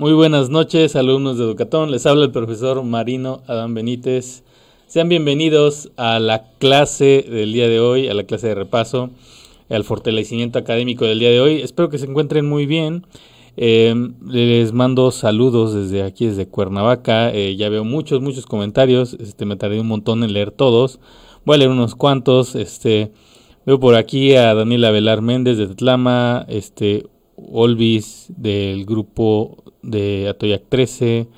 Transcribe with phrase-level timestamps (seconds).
[0.00, 1.90] Muy buenas noches, alumnos de Educatón.
[1.90, 4.44] Les habla el profesor Marino Adán Benítez.
[4.86, 9.10] Sean bienvenidos a la clase del día de hoy, a la clase de repaso,
[9.68, 11.60] al fortalecimiento académico del día de hoy.
[11.60, 13.04] Espero que se encuentren muy bien.
[13.58, 13.94] Eh,
[14.26, 17.30] les mando saludos desde aquí, desde Cuernavaca.
[17.34, 19.18] Eh, ya veo muchos, muchos comentarios.
[19.20, 20.98] Este, me tardé un montón en leer todos.
[21.44, 22.54] Voy a leer unos cuantos.
[22.54, 23.12] Este,
[23.66, 27.04] veo por aquí a Daniela Velar Méndez de Tlama, este,
[27.36, 31.28] Olvis del grupo de Atoyac 13,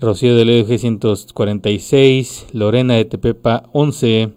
[0.00, 4.30] Rocío del EG 146, Lorena de Tepepa 11,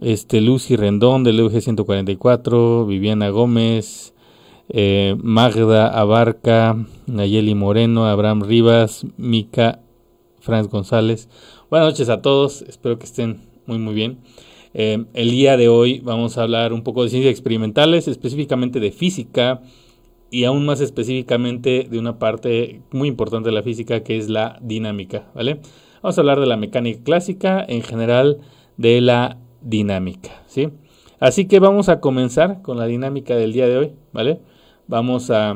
[0.00, 4.14] este, Lucy Rendón del EUG 144, Viviana Gómez,
[4.68, 6.76] eh, Magda Abarca,
[7.06, 9.80] Nayeli Moreno, Abraham Rivas, Mica,
[10.40, 11.28] Franz González.
[11.70, 14.18] Buenas noches a todos, espero que estén muy muy bien.
[14.74, 18.90] Eh, el día de hoy vamos a hablar un poco de ciencias experimentales, específicamente de
[18.90, 19.62] física
[20.34, 24.58] y aún más específicamente de una parte muy importante de la física que es la
[24.60, 25.60] dinámica, ¿vale?
[26.02, 28.40] Vamos a hablar de la mecánica clásica, en general
[28.76, 30.70] de la dinámica, ¿sí?
[31.20, 34.40] Así que vamos a comenzar con la dinámica del día de hoy, ¿vale?
[34.88, 35.54] Vamos a,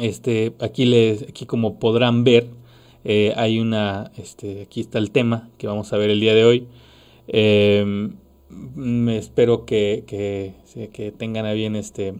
[0.00, 2.48] este, aquí les, aquí como podrán ver,
[3.04, 6.44] eh, hay una, este, aquí está el tema que vamos a ver el día de
[6.44, 6.66] hoy.
[7.28, 8.10] Eh,
[9.10, 10.54] espero que, que,
[10.92, 12.14] que, tengan a bien este,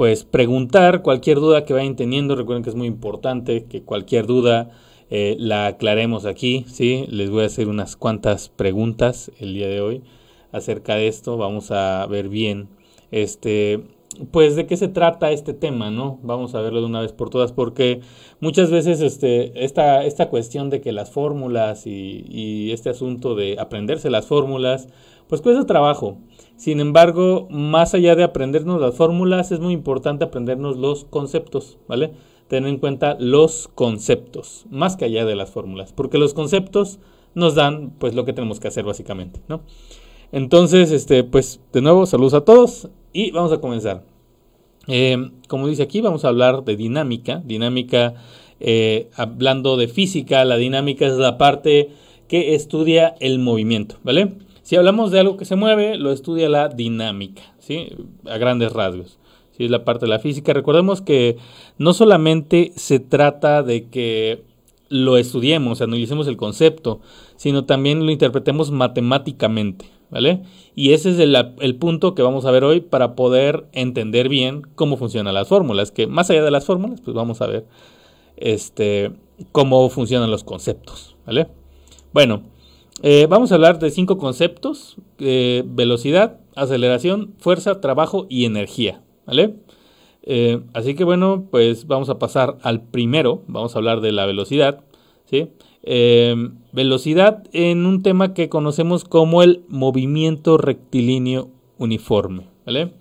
[0.00, 2.34] pues preguntar cualquier duda que vayan teniendo.
[2.34, 4.70] Recuerden que es muy importante que cualquier duda
[5.10, 7.04] eh, la aclaremos aquí, ¿sí?
[7.10, 10.02] Les voy a hacer unas cuantas preguntas el día de hoy
[10.52, 11.36] acerca de esto.
[11.36, 12.70] Vamos a ver bien
[13.10, 13.82] este
[14.32, 16.18] pues de qué se trata este tema, ¿no?
[16.22, 18.00] Vamos a verlo de una vez por todas, porque
[18.40, 23.56] muchas veces este, esta, esta cuestión de que las fórmulas y, y este asunto de
[23.60, 24.88] aprenderse las fórmulas,
[25.28, 26.16] pues cuesta trabajo.
[26.60, 32.10] Sin embargo, más allá de aprendernos las fórmulas, es muy importante aprendernos los conceptos, ¿vale?
[32.48, 36.98] Tener en cuenta los conceptos, más que allá de las fórmulas, porque los conceptos
[37.34, 39.62] nos dan pues lo que tenemos que hacer básicamente, ¿no?
[40.32, 44.04] Entonces, este, pues de nuevo, saludos a todos y vamos a comenzar.
[44.86, 47.40] Eh, como dice aquí, vamos a hablar de dinámica.
[47.42, 48.16] Dinámica,
[48.60, 51.88] eh, hablando de física, la dinámica es la parte
[52.28, 54.34] que estudia el movimiento, ¿vale?
[54.70, 57.88] Si hablamos de algo que se mueve, lo estudia la dinámica, ¿sí?
[58.24, 59.18] A grandes rasgos.
[59.50, 59.64] ¿sí?
[59.64, 60.52] Es la parte de la física.
[60.52, 61.38] Recordemos que
[61.76, 64.44] no solamente se trata de que
[64.88, 67.00] lo estudiemos, analicemos el concepto,
[67.34, 70.44] sino también lo interpretemos matemáticamente, ¿vale?
[70.76, 74.96] Y ese es el, punto que vamos a ver hoy para poder entender bien cómo
[74.96, 77.66] funcionan las fórmulas, que más allá de las fórmulas, pues vamos a ver
[78.36, 79.10] este,
[79.50, 81.48] cómo funcionan los conceptos, ¿vale?
[82.12, 82.44] Bueno,
[83.02, 89.54] eh, vamos a hablar de cinco conceptos, eh, velocidad, aceleración, fuerza, trabajo y energía, ¿vale?
[90.22, 94.26] Eh, así que bueno, pues vamos a pasar al primero, vamos a hablar de la
[94.26, 94.80] velocidad,
[95.24, 95.48] ¿sí?
[96.72, 102.92] velocidad en un tema que conocemos como el movimiento rectilíneo uniforme, ¿vale?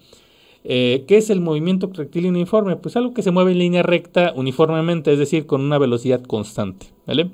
[0.64, 2.78] ¿Qué es el movimiento rectilíneo uniforme?
[2.78, 6.86] Pues algo que se mueve en línea recta uniformemente, es decir, con una velocidad constante,
[7.06, 7.32] ¿vale?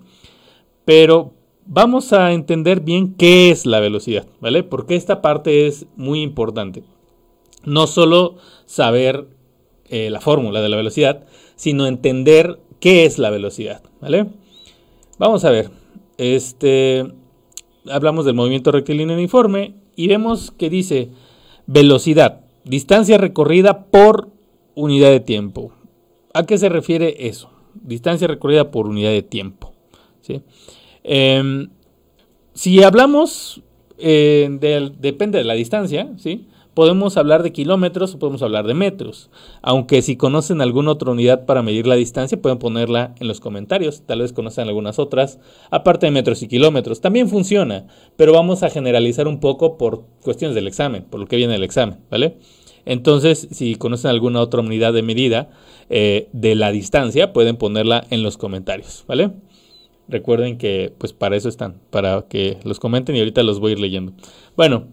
[0.84, 1.34] Pero
[1.66, 4.64] vamos a entender bien qué es la velocidad, ¿vale?
[4.64, 6.84] Porque esta parte es muy importante.
[7.64, 9.28] No solo saber
[9.90, 11.26] eh, la fórmula de la velocidad,
[11.56, 14.28] sino entender qué es la velocidad, ¿vale?
[15.18, 15.72] Vamos a ver.
[16.18, 17.06] Este,
[17.90, 21.10] hablamos del movimiento rectilíneo uniforme y vemos que dice
[21.66, 24.30] velocidad, distancia recorrida por
[24.76, 25.72] unidad de tiempo.
[26.34, 27.50] ¿A qué se refiere eso?
[27.74, 29.74] Distancia recorrida por unidad de tiempo.
[30.22, 30.42] ¿sí?
[31.08, 31.70] Em,
[32.54, 33.62] si hablamos,
[34.00, 34.50] eh,
[35.00, 36.48] depende de la distancia, ¿sí?
[36.74, 39.30] Podemos hablar de kilómetros o podemos hablar de metros.
[39.62, 44.02] Aunque si conocen alguna otra unidad para medir la distancia, pueden ponerla en los comentarios.
[44.06, 45.40] Tal vez conocen algunas otras,
[45.70, 47.00] aparte de metros y kilómetros.
[47.00, 47.88] También funciona,
[48.18, 51.64] pero vamos a generalizar un poco por cuestiones del examen, por lo que viene el
[51.64, 52.40] examen, ¿vale?
[52.86, 55.50] Entonces, si conocen alguna otra unidad de medida
[55.90, 59.32] eh, de la distancia, pueden ponerla en los comentarios, ¿vale?
[60.08, 63.74] Recuerden que pues para eso están, para que los comenten y ahorita los voy a
[63.74, 64.14] ir leyendo.
[64.56, 64.86] Bueno,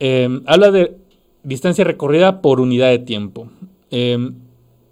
[0.00, 0.96] em, habla de
[1.42, 3.48] distancia recorrida por unidad de tiempo.
[3.90, 4.34] Em,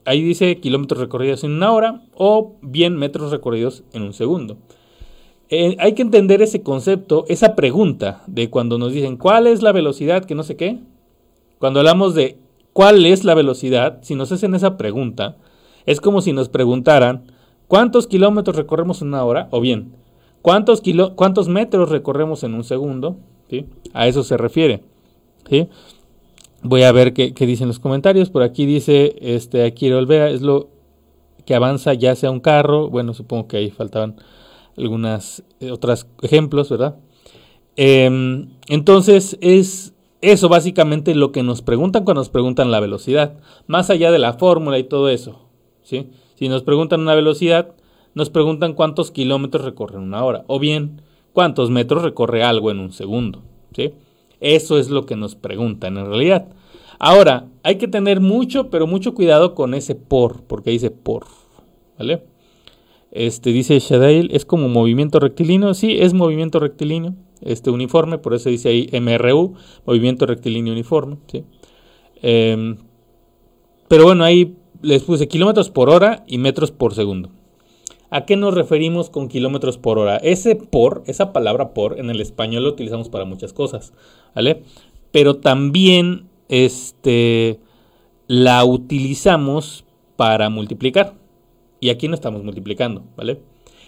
[0.04, 4.56] ahí dice kilómetros recorridos en una hora o bien metros recorridos en un segundo.
[5.48, 9.72] Eh, hay que entender ese concepto, esa pregunta de cuando nos dicen cuál es la
[9.72, 10.78] velocidad, que no sé qué.
[11.58, 12.36] Cuando hablamos de
[12.72, 15.36] cuál es la velocidad, si nos hacen esa pregunta,
[15.86, 17.32] es como si nos preguntaran
[17.68, 19.48] ¿Cuántos kilómetros recorremos en una hora?
[19.50, 19.92] O bien,
[20.42, 20.82] ¿cuántos,
[21.14, 23.16] cuántos metros recorremos en un segundo?
[23.50, 23.66] ¿Sí?
[23.92, 24.82] A eso se refiere.
[25.48, 25.68] ¿sí?
[26.62, 28.30] Voy a ver qué, dicen los comentarios.
[28.30, 30.68] Por aquí dice, este, aquí Olvera, es lo
[31.44, 34.16] que avanza ya sea un carro, bueno, supongo que ahí faltaban
[34.76, 36.96] algunas eh, otros ejemplos, ¿verdad?
[37.76, 43.38] Em, entonces es eso básicamente lo que nos preguntan cuando nos preguntan la velocidad,
[43.68, 45.46] más allá de la fórmula y todo eso,
[45.82, 46.10] ¿sí?
[46.36, 47.74] Si nos preguntan una velocidad,
[48.14, 51.02] nos preguntan cuántos kilómetros recorre en una hora, o bien
[51.32, 53.42] cuántos metros recorre algo en un segundo,
[53.74, 53.92] ¿sí?
[54.40, 56.46] Eso es lo que nos preguntan en realidad.
[56.98, 61.26] Ahora, hay que tener mucho, pero mucho cuidado con ese por, porque dice por,
[61.98, 62.22] ¿vale?
[63.10, 68.50] Este dice Shadail, es como movimiento rectilíneo, sí, es movimiento rectilíneo, este uniforme, por eso
[68.50, 69.54] dice ahí MRU,
[69.86, 71.44] movimiento rectilíneo uniforme, ¿sí?
[72.22, 72.78] Em,
[73.88, 77.30] pero bueno, ahí les puse kilómetros por hora y metros por segundo.
[78.10, 80.16] ¿A qué nos referimos con kilómetros por hora?
[80.18, 83.92] Ese por, esa palabra por, en el español lo utilizamos para muchas cosas,
[84.34, 84.62] ¿vale?
[85.10, 87.58] Pero también este,
[88.28, 89.84] la utilizamos
[90.16, 91.14] para multiplicar.
[91.80, 93.40] Y aquí no estamos multiplicando, ¿vale?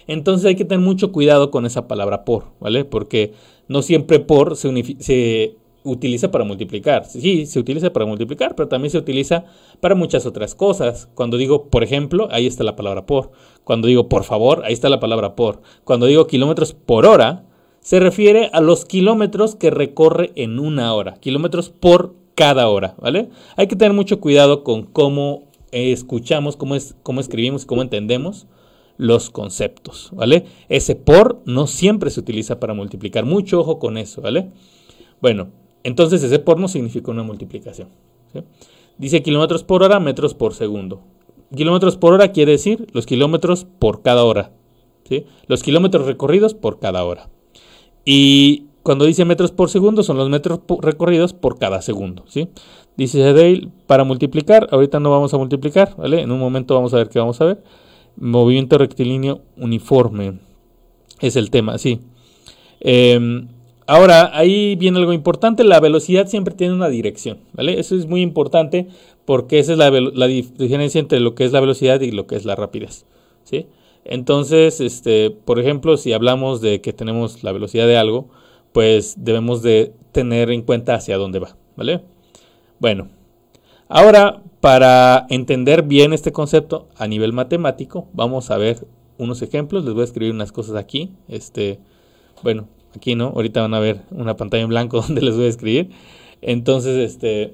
[0.05, 2.83] Entonces hay que tener mucho cuidado con esa palabra por, ¿vale?
[2.83, 3.33] Porque
[3.67, 7.05] no siempre por se, se utiliza para multiplicar.
[7.05, 9.45] Sí, se utiliza para multiplicar, pero también se utiliza
[9.79, 11.09] para muchas otras cosas.
[11.15, 13.31] Cuando digo, por ejemplo, ahí está la palabra por.
[13.63, 15.61] Cuando digo, por favor, ahí está la palabra por.
[15.83, 17.45] Cuando digo kilómetros por hora,
[17.81, 21.15] se refiere a los kilómetros que recorre en una hora.
[21.15, 23.29] Kilómetros por cada hora, ¿vale?
[23.55, 28.47] Hay que tener mucho cuidado con cómo escuchamos, cómo, es, cómo escribimos, cómo entendemos
[28.97, 30.45] los conceptos, ¿vale?
[30.67, 33.25] Ese por no siempre se utiliza para multiplicar.
[33.25, 34.51] Mucho ojo con eso, ¿vale?
[35.21, 35.49] Bueno,
[35.83, 37.89] entonces ese por no significa una multiplicación.
[38.97, 41.01] Dice kilómetros por hora, metros por segundo.
[41.55, 44.51] Kilómetros por hora quiere decir los kilómetros por cada hora.
[45.07, 45.25] ¿sí?
[45.47, 47.29] Los kilómetros recorridos por cada hora.
[48.05, 52.49] Y cuando dice metros por segundo, son los metros recorridos por cada segundo, ¿sí?
[52.97, 56.21] Dice Dale, para multiplicar, ahorita no vamos a multiplicar, ¿vale?
[56.21, 57.63] En un momento vamos a ver qué vamos a ver.
[58.15, 60.39] Movimiento rectilíneo uniforme
[61.19, 61.99] es el tema, sí.
[62.79, 63.47] Em,
[63.89, 67.79] ahora, ahí viene algo importante, la velocidad siempre tiene una dirección, ¿vale?
[67.79, 68.87] Eso es muy importante
[69.25, 72.45] porque esa es la, diferencia entre lo que es la velocidad y lo que es
[72.45, 73.05] la rapidez,
[73.43, 73.65] ¿sí?
[74.05, 78.29] Entonces, este, por ejemplo, si hablamos de que tenemos la velocidad de algo,
[78.73, 82.01] pues debemos de tener en cuenta hacia dónde va, ¿vale?
[82.79, 83.09] Bueno,
[83.87, 88.85] ahora para entender bien este concepto a nivel matemático, vamos a ver
[89.17, 91.79] unos ejemplos, les voy a escribir unas cosas aquí, este,
[92.43, 95.49] bueno, aquí no, ahorita van a ver una pantalla en blanco donde les voy a
[95.49, 95.91] escribir,
[96.41, 97.53] entonces, este,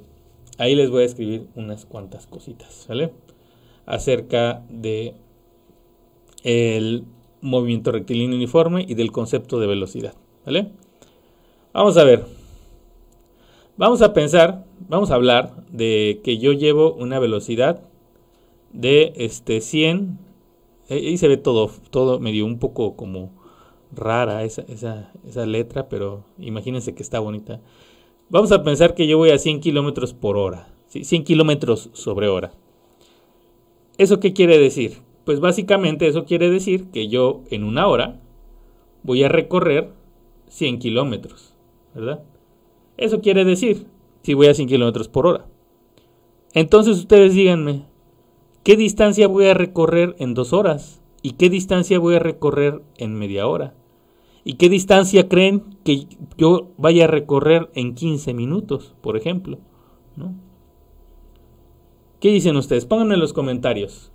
[0.58, 3.12] ahí les voy a escribir unas cuantas cositas, ¿vale?
[3.86, 5.16] Acerca de
[6.44, 7.06] el
[7.42, 10.14] movimiento rectilíneo uniforme y del concepto de velocidad,
[10.46, 10.72] ¿vale?
[11.74, 12.26] Vamos a ver.
[13.78, 17.82] Vamos a pensar, vamos a hablar de que yo llevo una velocidad
[18.72, 20.18] de este 100.
[20.90, 23.32] Ahí se ve todo, todo medio un poco como
[23.92, 27.62] rara esa, esa, letra, pero imagínense que está bonita.
[28.30, 32.54] Vamos a pensar que yo voy a 100 kilómetros por hora, 100 kilómetros sobre hora.
[33.98, 35.02] ¿Eso qué quiere decir?
[35.24, 38.20] Pues básicamente eso quiere decir que yo en una hora
[39.04, 39.92] voy a recorrer
[40.50, 41.56] 100 kilómetros.
[41.96, 42.24] ¿verdad?
[42.98, 43.88] Eso quiere decir,
[44.22, 45.46] si voy a 100 kilómetros por hora.
[46.54, 47.86] Entonces ustedes díganme,
[48.64, 51.02] ¿qué distancia voy a recorrer en dos horas?
[51.26, 53.74] ¿Y qué distancia voy a recorrer en media hora?
[54.44, 56.06] ¿Y qué distancia creen que
[56.38, 59.58] yo vaya a recorrer en 15 minutos, por ejemplo?
[60.16, 60.36] ¿No?
[62.20, 62.86] ¿Qué dicen ustedes?
[62.86, 64.12] Pónganme en los comentarios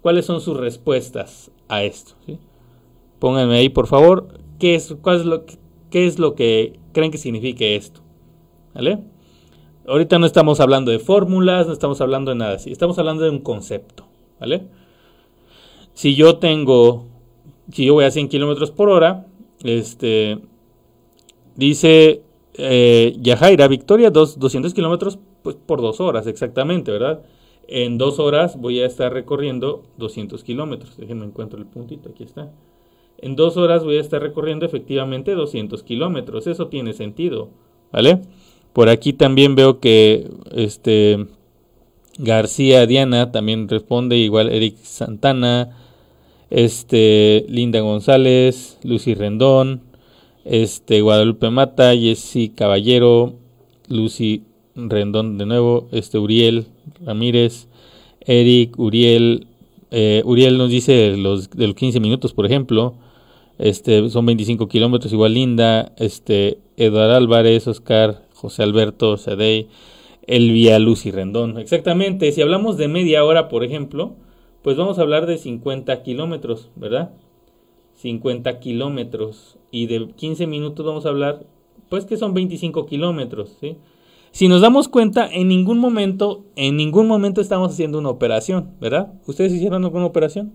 [0.00, 2.14] cuáles son sus respuestas a esto.
[3.18, 4.28] Pónganme ahí, por favor,
[4.58, 5.44] qué es, lo,
[5.90, 8.00] qué es lo que creen que signifique esto.
[8.72, 9.04] ¿Vale?
[9.86, 13.28] Ahorita no estamos hablando de fórmulas, no estamos hablando de nada así, estamos hablando de
[13.28, 14.06] un concepto.
[14.40, 14.66] ¿Vale?
[15.94, 17.06] Si yo tengo,
[17.72, 19.26] si yo voy a 100 kilómetros por hora,
[19.62, 20.38] este,
[21.56, 22.22] dice
[22.54, 27.22] eh, Yajaira, Victoria, 200 kilómetros pues, por dos horas, exactamente, ¿verdad?
[27.66, 30.96] En dos horas voy a estar recorriendo 200 kilómetros.
[30.96, 32.52] Déjenme encuentro el puntito, aquí está.
[33.18, 36.46] En dos horas voy a estar recorriendo efectivamente 200 kilómetros.
[36.46, 37.48] Eso tiene sentido,
[37.90, 38.20] ¿vale?
[38.72, 41.26] Por aquí también veo que este
[42.18, 45.83] García Diana también responde, igual Eric Santana,
[46.50, 49.82] este Linda González, Lucy Rendón,
[50.44, 53.34] este Guadalupe Mata, Jessy Caballero,
[53.88, 54.42] Lucy
[54.74, 56.66] Rendón de nuevo, este Uriel
[57.04, 57.68] Ramírez,
[58.20, 59.46] Eric, Uriel,
[59.90, 62.94] eh, Uriel nos dice los, de los 15 minutos, por ejemplo.
[63.58, 69.68] Este, son 25 kilómetros, igual Linda, este, Eduardo Álvarez, Oscar, José Alberto, Sadei,
[70.26, 71.58] Elvia, Lucy Rendón.
[71.58, 74.16] Exactamente, si hablamos de media hora, por ejemplo,
[74.64, 77.10] pues vamos a hablar de 50 kilómetros, ¿verdad?
[77.96, 79.58] 50 kilómetros.
[79.70, 81.44] Y de 15 minutos vamos a hablar,
[81.90, 83.76] pues que son 25 kilómetros, ¿sí?
[84.30, 89.12] Si nos damos cuenta, en ningún momento, en ningún momento estamos haciendo una operación, ¿verdad?
[89.26, 90.54] ¿Ustedes hicieron alguna operación?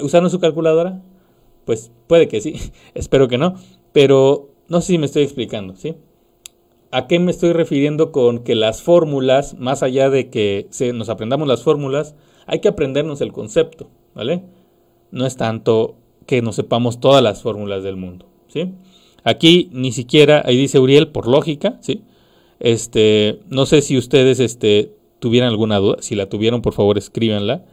[0.00, 1.02] ¿Usaron su calculadora?
[1.64, 2.54] Pues puede que sí,
[2.94, 3.56] espero que no,
[3.90, 5.96] pero no sé si me estoy explicando, ¿sí?
[6.92, 11.48] ¿A qué me estoy refiriendo con que las fórmulas, más allá de que nos aprendamos
[11.48, 12.14] las fórmulas,
[12.50, 14.42] hay que aprendernos el concepto, ¿vale?
[15.10, 18.72] No es tanto que nos sepamos todas las fórmulas del mundo, ¿sí?
[19.24, 22.02] Aquí ni siquiera, ahí dice Uriel, por lógica, ¿sí?
[22.58, 27.64] Este, no sé si ustedes este, tuvieran alguna duda, si la tuvieron, por favor, escríbanla.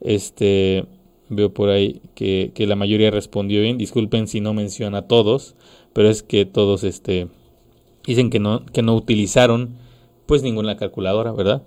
[0.00, 0.86] Este,
[1.28, 5.56] veo por ahí que, que la mayoría respondió bien, disculpen si no menciona a todos,
[5.92, 7.28] pero es que todos, este,
[8.04, 9.76] Dicen que no, que no utilizaron
[10.26, 11.62] pues ninguna calculadora, ¿verdad?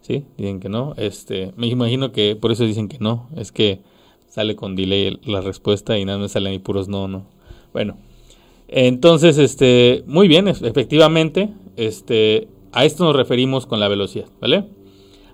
[0.00, 0.94] Sí, dicen que no.
[0.96, 3.28] Este, me imagino que por eso dicen que no.
[3.36, 3.80] Es que
[4.28, 7.26] sale con delay la respuesta y nada más salen ni puros no, no.
[7.72, 7.96] Bueno,
[8.68, 14.66] entonces, este, muy bien, efectivamente, este, a esto nos referimos con la velocidad, ¿vale?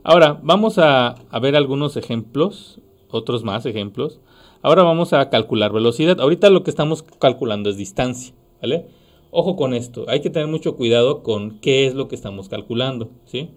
[0.04, 2.80] Ahora, vamos a, a ver algunos ejemplos,
[3.10, 4.20] otros más ejemplos.
[4.62, 6.20] Ahora vamos a calcular velocidad.
[6.20, 8.86] Ahorita lo que estamos calculando es distancia, ¿vale?
[9.30, 13.10] Ojo con esto, hay que tener mucho cuidado con qué es lo que estamos calculando,
[13.24, 13.50] ¿sí?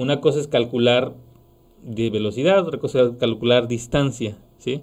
[0.00, 1.12] Una cosa es calcular
[1.82, 4.80] de velocidad, otra cosa es calcular distancia, ¿sí?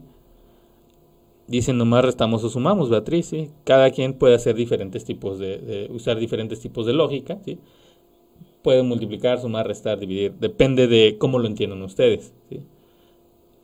[1.47, 3.33] Dicen nomás restamos o sumamos, Beatriz.
[3.63, 7.57] Cada quien puede hacer diferentes tipos de, usar diferentes tipos de lógica, ¿sí?
[8.61, 12.35] Pueden multiplicar, sumar, restar, dividir, depende de cómo lo entiendan ustedes.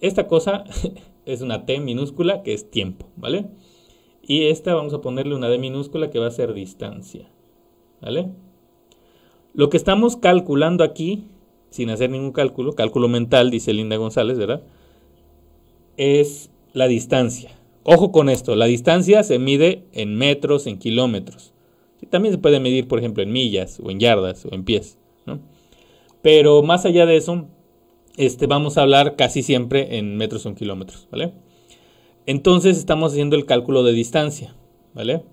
[0.01, 0.63] Esta cosa
[1.27, 3.45] es una T minúscula que es tiempo, ¿vale?
[4.23, 7.29] Y esta vamos a ponerle una D minúscula que va a ser distancia.
[8.01, 8.31] ¿Vale?
[9.53, 11.27] Lo que estamos calculando aquí,
[11.73, 14.61] sin hacer ningún cálculo, cálculo mental, dice Linda González, ¿verdad?
[15.97, 17.49] Es la distancia.
[17.81, 21.51] Ojo con esto, la distancia se mide en metros, en kilómetros.
[22.11, 24.99] También se puede medir, por ejemplo, en millas, o en yardas, o en pies.
[25.25, 25.39] ¿no?
[26.21, 27.47] Pero más allá de eso,
[28.17, 31.07] este, vamos a hablar casi siempre en metros o en kilómetros.
[31.09, 31.33] ¿vale?
[32.27, 34.55] Entonces estamos haciendo el cálculo de distancia,
[34.93, 35.23] ¿vale?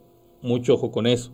[0.41, 1.33] Mucho ojo con eso.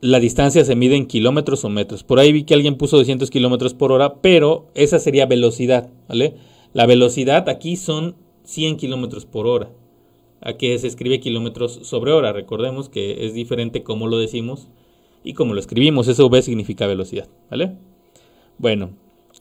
[0.00, 2.04] La distancia se mide en kilómetros o metros.
[2.04, 6.36] Por ahí vi que alguien puso 200 kilómetros por hora, pero esa sería velocidad, ¿vale?
[6.72, 8.14] La velocidad aquí son
[8.44, 9.70] 100 kilómetros por hora.
[10.40, 12.32] Aquí se escribe kilómetros sobre hora.
[12.32, 14.68] Recordemos que es diferente cómo lo decimos
[15.24, 16.06] y cómo lo escribimos.
[16.06, 17.76] Eso V significa velocidad, ¿vale?
[18.58, 18.90] Bueno,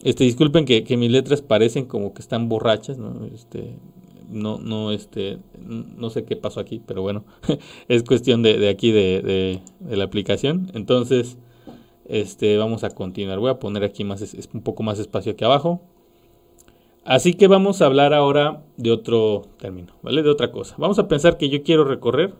[0.04, 3.26] este, disculpen que, que, mis letras parecen como que están borrachas, ¿no?
[3.34, 3.76] Este,
[4.30, 7.24] no, no, este, no sé qué pasó aquí, pero bueno,
[7.88, 10.72] es cuestión de, aquí de, la aplicación.
[10.74, 11.38] Entonces,
[12.06, 13.40] este, vamos a continuar.
[13.40, 15.82] Voy a poner aquí más, es, un poco más espacio aquí abajo.
[17.04, 20.24] Así que vamos a hablar ahora de otro término, ¿vale?
[20.24, 20.76] De otra cosa.
[20.78, 22.34] Vamos a pensar que yo quiero recorrer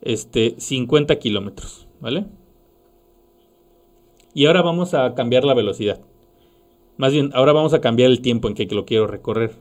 [0.00, 2.24] este 50 kilómetros, ¿vale?
[4.32, 6.00] Y ahora vamos a cambiar la velocidad.
[6.96, 9.52] Más bien, ahora vamos a cambiar el tiempo en que lo quiero recorrer.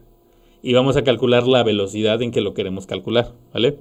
[0.61, 3.77] Y vamos a calcular la velocidad en que lo queremos calcular, ¿vale?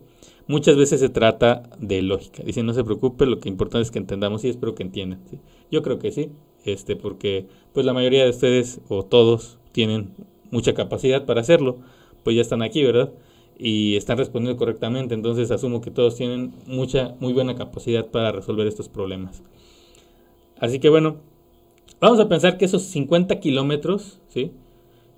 [0.46, 2.42] Muchas veces se trata de lógica.
[2.42, 5.20] Dicen, no se preocupe, lo que importa es que entendamos y espero que entiendan.
[5.70, 6.30] Yo creo que sí,
[6.64, 10.11] este, porque pues la mayoría de ustedes o todos tienen
[10.50, 11.78] mucha capacidad para hacerlo,
[12.25, 13.12] pues ya están aquí, ¿verdad?
[13.56, 18.66] Y están respondiendo correctamente, entonces asumo que todos tienen mucha, muy buena capacidad para resolver
[18.66, 19.42] estos problemas.
[20.58, 21.16] Así que bueno,
[22.00, 24.52] Vamos a pensar que esos 50 kilómetros, ¿sí?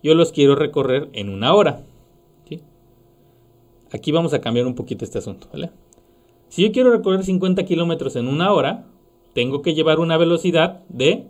[0.02, 1.82] Yo los quiero recorrer en una hora.
[2.48, 2.60] ¿sí?
[3.92, 5.70] Aquí vamos a cambiar un poquito este asunto, ¿vale?
[6.48, 8.86] Si yo quiero recorrer 50 kilómetros en una hora,
[9.32, 11.26] tengo que llevar una velocidad de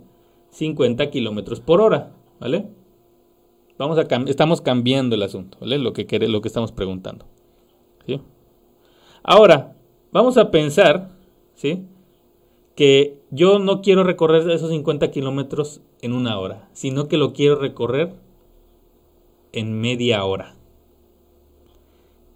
[0.50, 2.66] 50 kilómetros por hora, ¿vale?
[3.78, 5.78] Vamos a estamos cambiando el asunto, ¿vale?
[5.78, 7.26] Lo que, lo que estamos preguntando.
[8.06, 8.20] ¿sí?
[9.22, 9.76] Ahora,
[10.12, 11.10] vamos a pensar,
[11.54, 11.86] ¿sí?
[12.76, 17.56] que yo no quiero recorrer esos 50 kilómetros en una hora, sino que lo quiero
[17.56, 18.14] recorrer
[19.52, 20.56] en media hora.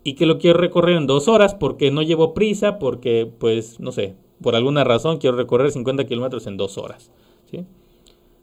[0.04, 3.92] Y que lo quiero recorrer en dos horas porque no llevo prisa, porque pues no
[3.92, 7.11] sé, por alguna razón quiero recorrer 50 kilómetros en dos horas.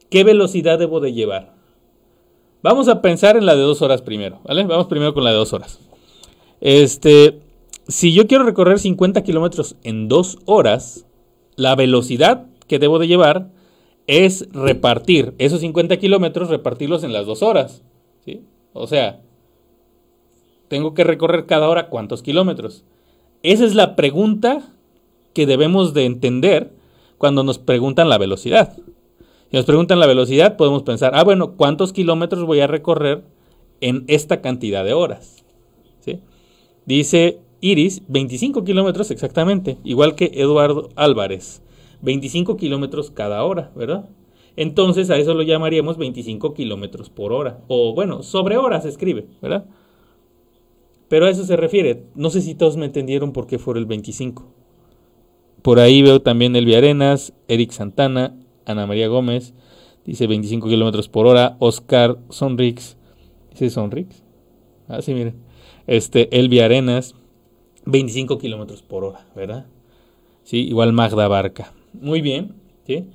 [0.09, 1.55] ¿Qué velocidad debo de llevar?
[2.63, 4.63] Vamos a pensar en la de dos horas primero, ¿vale?
[4.65, 5.79] Vamos primero con la de dos horas.
[6.59, 7.39] Este,
[7.87, 11.06] si yo quiero recorrer 50 kilómetros en dos horas,
[11.57, 13.49] la velocidad que debo de llevar
[14.05, 17.83] es repartir esos 50 kilómetros, repartirlos en las dos horas.
[18.23, 18.43] ¿sí?
[18.71, 19.21] O sea,
[20.69, 22.85] tengo que recorrer cada hora cuántos kilómetros.
[23.43, 24.73] Esa es la pregunta
[25.33, 26.71] que debemos de entender
[27.17, 28.77] cuando nos preguntan la velocidad.
[29.49, 33.23] Si nos preguntan la velocidad, podemos pensar, ah, bueno, ¿cuántos kilómetros voy a recorrer
[33.81, 35.43] en esta cantidad de horas?
[35.99, 36.21] ¿Sí?
[36.85, 41.61] Dice Iris, 25 kilómetros exactamente, igual que Eduardo Álvarez,
[42.01, 44.09] 25 kilómetros cada hora, ¿verdad?
[44.55, 49.27] Entonces a eso lo llamaríamos 25 kilómetros por hora, o bueno, sobre hora se escribe,
[49.41, 49.65] ¿verdad?
[51.07, 52.03] Pero a eso se refiere.
[52.15, 54.45] No sé si todos me entendieron por qué fue el 25.
[55.61, 58.35] Por ahí veo también Elvia Arenas, Eric Santana,
[58.65, 59.53] Ana María Gómez,
[60.05, 61.55] dice 25 kilómetros por hora.
[61.59, 62.97] Oscar Sonrix,
[63.51, 64.23] dice Sonrix.
[64.87, 65.35] Ah, sí, miren.
[65.87, 67.15] Este, Elvia Arenas,
[67.87, 69.65] 25 kilómetros por hora, ¿verdad?
[70.43, 71.73] Sí, igual Magda Barca.
[71.93, 72.53] Muy bien,
[72.85, 73.05] ¿sí?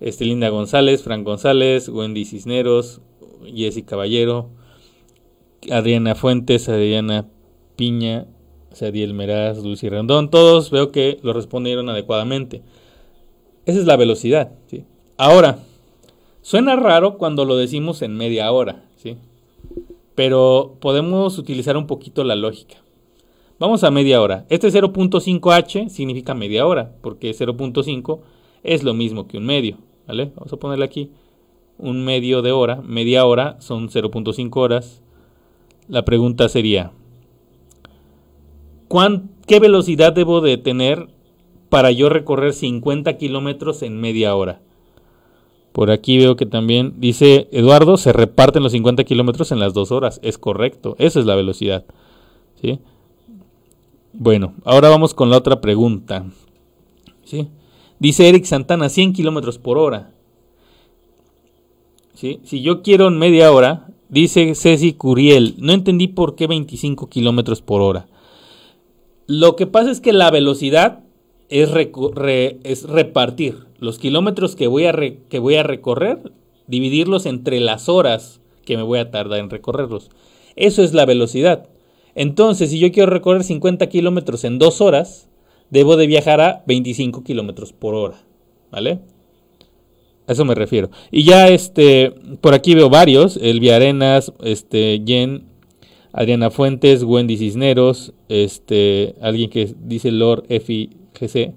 [0.00, 3.00] Este, Linda González, Fran González, Wendy Cisneros,
[3.54, 4.50] Jessy Caballero,
[5.70, 7.28] Adriana Fuentes, Adriana
[7.76, 8.26] Piña,
[8.72, 12.62] Sadiel Meraz, Lucy Rendón, todos veo que lo respondieron adecuadamente.
[13.64, 14.52] Esa es la velocidad.
[14.66, 14.84] ¿sí?
[15.16, 15.60] Ahora,
[16.42, 19.16] suena raro cuando lo decimos en media hora, ¿sí?
[20.16, 22.76] pero podemos utilizar un poquito la lógica.
[23.58, 24.44] Vamos a media hora.
[24.50, 28.20] Este 0.5h significa media hora, porque 0.5
[28.62, 29.78] es lo mismo que un medio.
[30.06, 30.30] ¿vale?
[30.36, 31.10] Vamos a ponerle aquí
[31.78, 32.82] un medio de hora.
[32.82, 35.02] Media hora son 0.5 horas.
[35.88, 36.92] La pregunta sería,
[39.46, 41.08] ¿qué velocidad debo de tener
[41.70, 44.60] para yo recorrer 50 kilómetros en media hora?
[45.72, 49.92] Por aquí veo que también dice Eduardo, se reparten los 50 kilómetros en las dos
[49.92, 50.20] horas.
[50.22, 51.84] Es correcto, esa es la velocidad.
[52.60, 52.80] ¿sí?
[54.18, 56.24] Bueno, ahora vamos con la otra pregunta.
[57.22, 57.48] ¿sí?
[57.98, 60.10] Dice Eric Santana, 100 kilómetros por hora.
[62.14, 62.40] ¿sí?
[62.42, 67.60] Si yo quiero en media hora, dice Ceci Curiel, no entendí por qué 25 kilómetros
[67.60, 68.08] por hora.
[69.26, 71.00] Lo que pasa es que la velocidad
[71.50, 71.70] es,
[72.84, 76.32] repartir los kilómetros que voy a recorrer,
[76.66, 80.10] dividirlos entre las horas que me voy a tardar en recorrerlos.
[80.54, 81.68] Eso es la velocidad.
[82.16, 85.28] Entonces, si yo quiero recorrer 50 kilómetros en dos horas,
[85.70, 88.16] debo de viajar a 25 kilómetros por hora.
[88.72, 89.00] ¿Vale?
[90.26, 90.90] A eso me refiero.
[91.10, 95.44] Y ya este, por aquí veo varios, El Arenas, este, Jen,
[96.12, 101.52] Adriana Fuentes, Wendy Cisneros, este, alguien que dice Lord FIGC,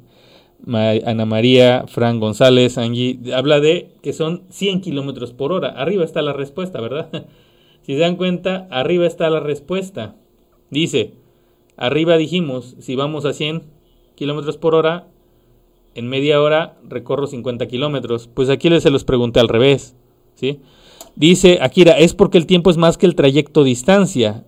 [1.06, 5.70] Ana María, Fran González, Angie, habla de que son 100 kilómetros por hora.
[5.70, 7.10] Arriba está la respuesta, ¿verdad?
[7.82, 10.16] si se dan cuenta, arriba está la respuesta.
[10.70, 11.14] Dice,
[11.78, 13.64] arriba dijimos, si vamos a 100
[14.16, 15.08] kilómetros por hora,
[15.96, 18.30] en media hora recorro 50 kilómetros.
[18.34, 19.96] Pues aquí les se los pregunté al revés,
[20.36, 20.60] ¿sí?
[21.16, 24.46] Dice Akira, es porque el tiempo es más que el trayecto distancia.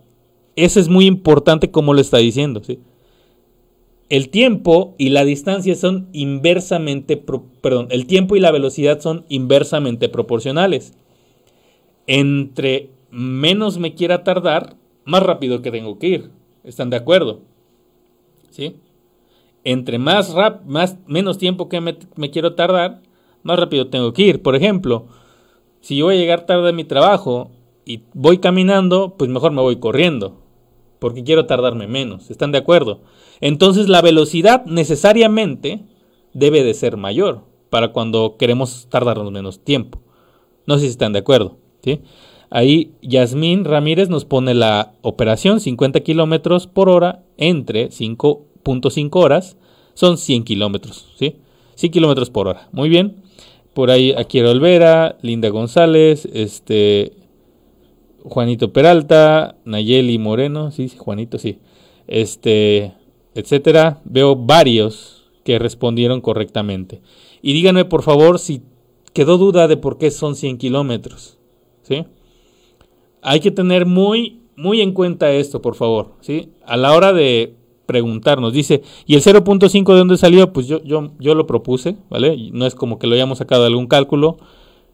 [0.55, 2.63] Eso es muy importante como lo está diciendo.
[2.63, 2.79] ¿sí?
[4.09, 10.09] El tiempo y la distancia son inversamente, perdón, el tiempo y la velocidad son inversamente
[10.09, 10.93] proporcionales.
[12.07, 14.75] Entre menos me quiera tardar,
[15.05, 16.31] más rápido que tengo que ir.
[16.63, 17.41] ¿Están de acuerdo?
[18.49, 18.75] ¿Sí?
[19.63, 23.01] Entre más, rap, más menos tiempo que me, quiero tardar,
[23.43, 24.41] más rápido tengo que ir.
[24.41, 25.07] Por ejemplo,
[25.79, 27.51] si yo voy a llegar tarde a mi trabajo
[27.85, 30.41] y voy caminando, pues mejor me voy corriendo,
[30.99, 32.29] porque quiero tardarme menos.
[32.31, 33.01] ¿Están de acuerdo?
[33.39, 35.83] Entonces la velocidad necesariamente
[36.33, 40.01] debe de ser mayor para cuando queremos tardarnos menos tiempo.
[40.65, 41.57] No sé si están de acuerdo.
[41.83, 42.01] ¿sí?
[42.53, 49.55] Ahí Yasmín Ramírez nos pone la operación 50 kilómetros por hora entre 5.5 horas
[49.93, 51.07] son 100 kilómetros.
[51.17, 51.37] ¿sí?
[51.75, 52.67] 100 kilómetros por hora.
[52.73, 53.15] Muy bien.
[53.73, 57.13] Por ahí aquí Olvera, Linda González, este
[58.25, 61.59] Juanito Peralta, Nayeli Moreno, sí, Juanito, sí.
[62.07, 62.91] Este,
[63.33, 64.01] etcétera.
[64.03, 67.01] Veo varios que respondieron correctamente.
[67.41, 68.61] Y díganme, por favor, si
[69.13, 71.37] quedó duda de por qué son 100 kilómetros.
[71.83, 72.05] ¿Sí?
[73.21, 76.13] Hay que tener muy, muy en cuenta esto, por favor.
[76.21, 76.49] ¿Sí?
[76.65, 77.55] A la hora de
[77.85, 78.53] preguntarnos.
[78.53, 80.53] Dice, ¿y el 0.5 de dónde salió?
[80.53, 82.37] Pues yo, yo, yo lo propuse, ¿vale?
[82.53, 84.37] No es como que lo hayamos sacado de algún cálculo.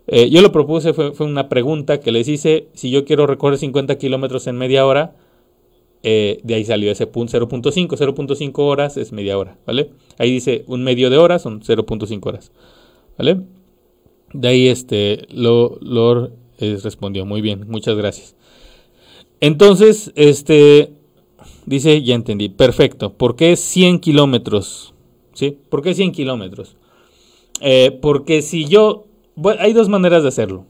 [0.07, 3.97] Eh, yo lo propuse, fue, una pregunta que les hice, si yo quiero recorrer 50
[3.97, 5.15] kilómetros en media hora,
[6.01, 9.91] eh, de ahí salió ese punto 0.5, 0.5 horas es media hora, ¿vale?
[10.17, 12.53] Ahí dice un medio de hora son 0.5 horas,
[13.17, 13.41] ¿vale?
[14.33, 18.36] De ahí este, lo, lo respondió, muy bien, muchas gracias.
[19.39, 20.98] Entonces, este,
[21.67, 22.48] Dice, ya entendí.
[22.48, 23.12] Perfecto.
[23.12, 24.93] ¿Por qué 100 kilómetros?
[25.34, 25.58] ¿Sí?
[25.70, 26.78] ¿Por qué 100 kilómetros?
[27.60, 29.06] Eh, porque si yo...
[29.60, 30.65] Hay dos maneras de hacerlo.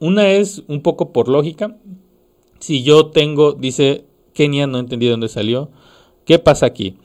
[0.00, 1.78] Una es un poco por lógica.
[2.58, 5.70] Si yo tengo, dice Kenia, no entendí dónde salió.
[6.26, 6.98] ¿Qué pasa aquí?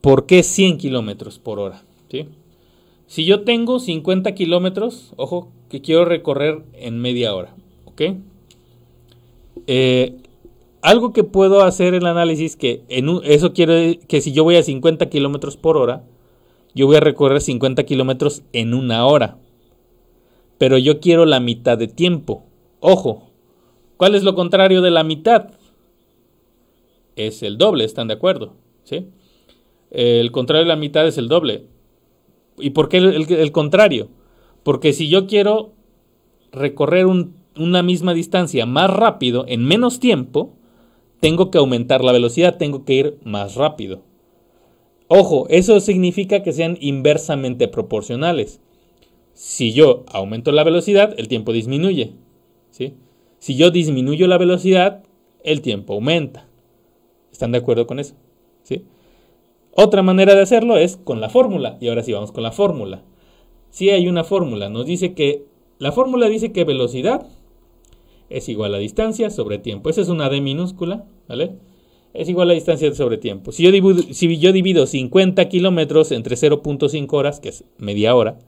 [0.00, 1.84] ¿Por qué 100 kilómetros por hora?
[2.10, 2.26] ¿Sí?
[3.06, 7.54] Si yo tengo 50 kilómetros, ojo, que quiero recorrer en media hora.
[7.98, 8.16] ¿Ok?
[9.66, 10.16] Eh,
[10.82, 14.62] algo que puedo hacer el análisis que en eso quiere que si yo voy a
[14.62, 16.04] 50 kilómetros por hora,
[16.74, 19.38] yo voy a recorrer 50 kilómetros en una hora.
[20.58, 22.44] Pero yo quiero la mitad de tiempo.
[22.80, 23.30] Ojo,
[23.96, 25.50] ¿cuál es lo contrario de la mitad?
[27.16, 28.54] Es el doble, ¿están de acuerdo?
[28.84, 29.08] ¿Sí?
[29.90, 31.66] El contrario de la mitad es el doble.
[32.58, 34.08] ¿Y por qué el, contrario?
[34.62, 35.72] Porque si yo quiero
[36.52, 37.06] recorrer
[37.58, 40.54] una misma distancia más rápido en menos tiempo,
[41.20, 44.02] tengo que aumentar la velocidad, tengo que ir más rápido.
[45.08, 48.60] Ojo, eso significa que sean inversamente proporcionales.
[49.32, 52.12] Si yo aumento la velocidad, el tiempo disminuye.
[52.70, 52.94] ¿sí?
[53.38, 55.02] Si yo disminuyo la velocidad,
[55.42, 56.46] el tiempo aumenta.
[57.32, 58.14] ¿Están de acuerdo con eso?
[58.62, 58.84] ¿Sí?
[59.72, 61.78] Otra manera de hacerlo es con la fórmula.
[61.80, 63.02] Y ahora sí vamos con la fórmula.
[63.70, 65.44] Si hay una fórmula, nos dice que
[65.78, 67.26] la fórmula dice que velocidad
[68.30, 69.90] es igual a distancia sobre tiempo.
[69.90, 71.52] Esa es una D minúscula, ¿vale?
[72.14, 73.52] Es igual a distancia sobre tiempo.
[73.52, 78.38] Si yo divido, si yo divido 50 kilómetros entre 0.5 horas, que es media hora,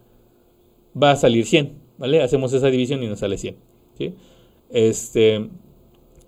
[1.00, 2.22] va a salir 100, ¿vale?
[2.22, 3.56] Hacemos esa división y nos sale 100,
[3.98, 4.14] ¿sí?
[4.70, 5.48] Este,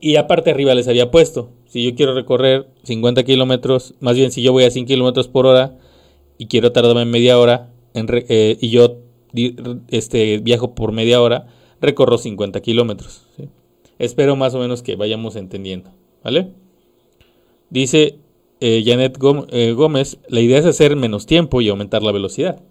[0.00, 4.42] y aparte arriba les había puesto, si yo quiero recorrer 50 kilómetros, más bien si
[4.42, 5.78] yo voy a 100 kilómetros por hora
[6.38, 8.98] y quiero tardarme media hora eh, y yo
[9.88, 11.46] este, viajo por media hora,
[11.82, 13.26] recorro 50 kilómetros.
[13.98, 15.90] Espero más o menos que vayamos entendiendo,
[16.24, 16.52] ¿vale?
[17.68, 18.18] Dice
[18.60, 19.18] eh, Janet
[19.50, 22.62] eh, Gómez, la idea es hacer menos tiempo y aumentar la velocidad.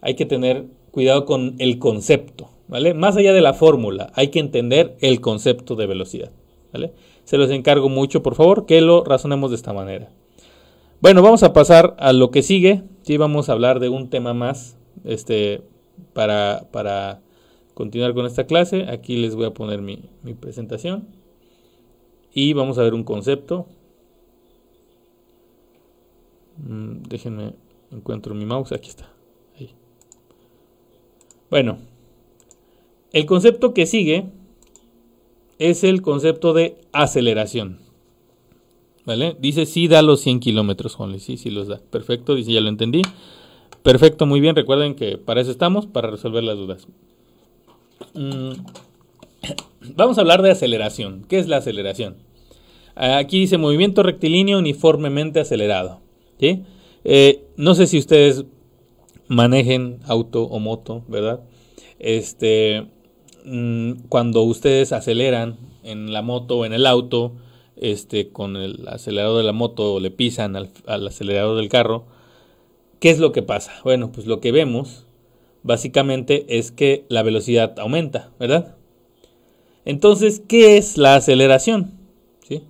[0.00, 2.94] Hay que tener cuidado con el concepto, ¿vale?
[2.94, 6.32] Más allá de la fórmula, hay que entender el concepto de velocidad,
[6.72, 6.92] ¿vale?
[7.24, 10.10] Se los encargo mucho, por favor, que lo razonemos de esta manera.
[11.00, 12.82] Bueno, vamos a pasar a lo que sigue.
[13.02, 15.62] Sí, vamos a hablar de un tema más, este,
[16.14, 17.20] para, para
[17.76, 18.86] continuar con esta clase.
[18.88, 20.08] Aquí les voy a poner mi,
[20.40, 21.08] presentación.
[22.32, 23.66] Y vamos a ver un concepto.
[26.56, 27.52] Mm, déjenme,
[27.92, 28.72] encuentro mi mouse.
[28.72, 29.12] Aquí está.
[31.50, 31.78] Bueno,
[33.12, 34.30] el concepto que sigue
[35.58, 37.78] es el concepto de aceleración.
[39.04, 39.36] ¿Vale?
[39.38, 41.20] Dice sí da los 100 kilómetros, Only.
[41.20, 41.78] Sí, sí los da.
[41.90, 43.02] Perfecto, dice ya lo entendí.
[43.82, 44.56] Perfecto, muy bien.
[44.56, 46.88] Recuerden que para eso estamos, para resolver las dudas.
[48.14, 48.52] Mm,
[49.94, 51.24] vamos a hablar de aceleración.
[51.28, 52.16] ¿Qué es la aceleración?
[52.94, 56.00] Aquí dice movimiento rectilíneo uniformemente acelerado.
[57.04, 58.46] Eh, no sé si ustedes
[59.28, 61.40] manejen auto o moto, ¿verdad?
[61.98, 62.86] Este,
[63.44, 67.32] mm, cuando ustedes aceleran en la moto o en el auto,
[67.76, 72.06] este, con el acelerador de la moto o le pisan al, al acelerador del carro,
[72.98, 73.72] ¿qué es lo que pasa?
[73.84, 75.05] Bueno, pues lo que vemos
[75.66, 78.76] básicamente es que la velocidad aumenta, ¿verdad?
[79.84, 81.92] Entonces, ¿qué es la aceleración?
[82.48, 82.62] ¿Sí?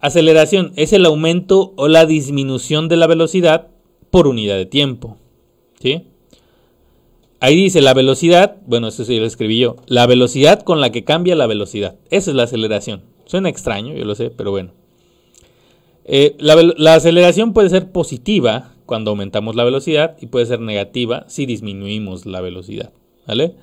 [0.00, 3.68] Aceleración es el aumento o la disminución de la velocidad
[4.10, 5.18] por unidad de tiempo.
[5.80, 6.04] ¿Sí?
[7.40, 11.04] Ahí dice la velocidad, bueno, eso sí lo escribí yo, la velocidad con la que
[11.04, 11.96] cambia la velocidad.
[12.10, 13.02] Esa es la aceleración.
[13.26, 14.70] Suena extraño, yo lo sé, pero bueno.
[16.04, 21.24] Eh, la, la aceleración puede ser positiva, cuando aumentamos la velocidad y puede ser negativa
[21.28, 22.92] si disminuimos la velocidad.
[23.26, 23.54] ¿Vale?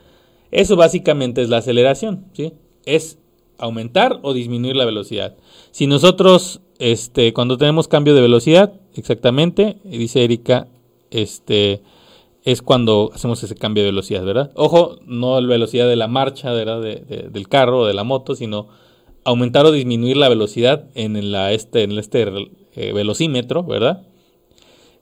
[0.51, 2.53] Eso básicamente es la aceleración, ¿sí?
[2.85, 3.19] Es
[3.57, 5.35] aumentar o disminuir la velocidad.
[5.71, 10.67] Si nosotros, este, cuando tenemos cambio de velocidad, exactamente, dice Erika,
[11.11, 11.81] este,
[12.43, 14.51] es cuando hacemos ese cambio de velocidad, ¿verdad?
[14.55, 16.81] Ojo, no la velocidad de la marcha, ¿verdad?
[16.81, 18.67] del carro o de la moto, sino
[19.23, 22.25] aumentar o disminuir la velocidad en, la, este, en este
[22.73, 24.07] eh, velocímetro, ¿verdad?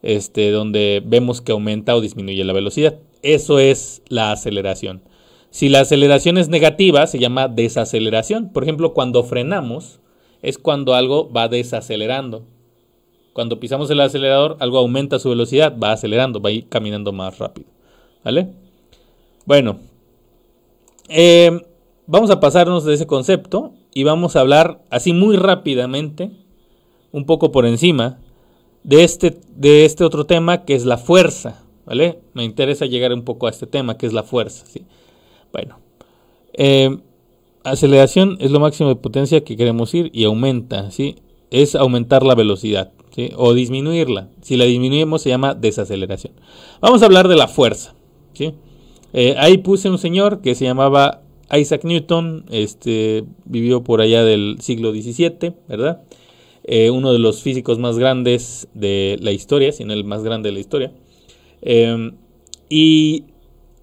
[0.01, 2.99] Este, donde vemos que aumenta o disminuye la velocidad.
[3.21, 5.01] Eso es la aceleración.
[5.49, 8.49] Si la aceleración es negativa, se llama desaceleración.
[8.53, 9.99] Por ejemplo, cuando frenamos,
[10.41, 12.43] es cuando algo va desacelerando.
[13.33, 17.67] Cuando pisamos el acelerador, algo aumenta su velocidad, va acelerando, va caminando más rápido.
[18.23, 18.49] ¿Vale?
[19.45, 19.79] Bueno,
[21.07, 21.61] eh,
[22.05, 26.31] vamos a pasarnos de ese concepto y vamos a hablar así muy rápidamente,
[27.11, 28.19] un poco por encima,
[28.83, 32.19] de este, de este otro tema que es la fuerza, ¿vale?
[32.33, 34.85] Me interesa llegar un poco a este tema que es la fuerza, ¿sí?
[35.51, 35.79] Bueno,
[36.53, 36.97] eh,
[37.63, 41.17] aceleración es lo máximo de potencia que queremos ir y aumenta, ¿sí?
[41.51, 43.31] Es aumentar la velocidad, ¿sí?
[43.35, 44.29] O disminuirla.
[44.41, 46.33] Si la disminuimos se llama desaceleración.
[46.81, 47.95] Vamos a hablar de la fuerza,
[48.33, 48.53] ¿sí?
[49.13, 54.57] Eh, ahí puse un señor que se llamaba Isaac Newton, este, vivió por allá del
[54.61, 56.03] siglo XVII, ¿verdad?
[56.71, 60.49] Eh, uno de los físicos más grandes de la historia, si no el más grande
[60.49, 60.91] de la historia.
[61.63, 62.11] Em,
[62.69, 63.23] y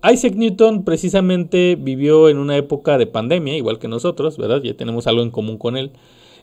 [0.09, 4.63] Isaac Newton precisamente vivió en una época de pandemia, igual que nosotros, ¿verdad?
[4.63, 5.91] Ya tenemos algo en común con él.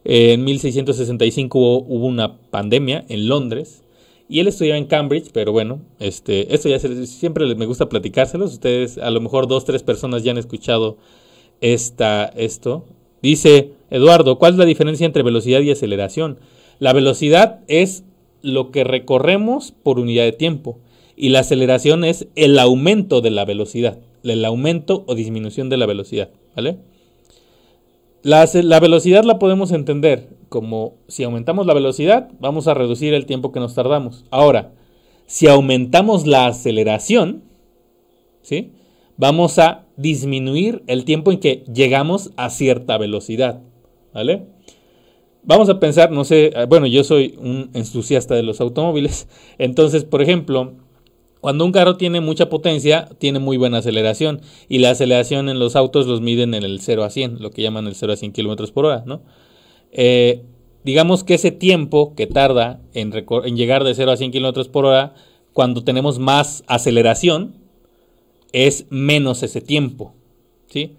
[0.03, 3.85] en 1665 hubo, una pandemia en Londres
[4.27, 8.51] y él estudiaba en Cambridge, pero bueno, este, esto ya siempre me gusta platicárselos.
[8.51, 10.97] Ustedes, a lo mejor dos, tres personas ya han escuchado
[11.61, 12.83] esta, esto.
[13.21, 16.39] Dice Eduardo, ¿cuál es la diferencia entre velocidad y aceleración?
[16.79, 18.03] La velocidad es
[18.41, 20.79] lo que recorremos por unidad de tiempo
[21.15, 25.85] y la aceleración es el aumento de la velocidad, el aumento o disminución de la
[25.85, 26.79] velocidad, ¿vale?
[28.23, 33.51] La, velocidad la podemos entender como si aumentamos la velocidad, vamos a reducir el tiempo
[33.51, 34.25] que nos tardamos.
[34.31, 34.71] Ahora,
[35.27, 37.43] si aumentamos la aceleración,
[38.41, 38.71] ¿sí?
[39.17, 43.61] Vamos a disminuir el tiempo en que llegamos a cierta velocidad,
[44.13, 44.45] ¿vale?
[45.43, 50.21] Vamos a pensar, no sé, bueno, yo soy un entusiasta de los automóviles, entonces, por
[50.21, 50.73] ejemplo,
[51.43, 54.39] cuando un carro tiene mucha potencia, tiene muy buena aceleración.
[54.69, 57.61] Y la aceleración en los autos los miden en el 0 a 100, lo que
[57.61, 59.23] llaman el 0 a 100 kilómetros por hora, ¿no?
[59.91, 60.45] Eh,
[60.85, 64.85] digamos que ese tiempo que tarda en, en, llegar de 0 a 100 kilómetros por
[64.85, 65.15] hora,
[65.51, 67.55] cuando tenemos más aceleración,
[68.53, 70.15] es menos ese tiempo,
[70.67, 70.95] ¿sí?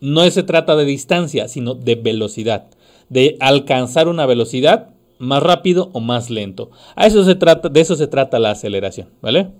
[0.00, 2.66] No se trata de distancia, sino de velocidad,
[3.08, 6.70] de alcanzar una velocidad más rápido o más lento.
[6.94, 9.50] A eso se trata, de eso se trata la aceleración, ¿vale?